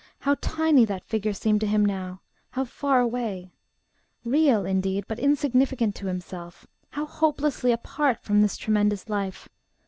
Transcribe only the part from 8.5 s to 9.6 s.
tremendous life!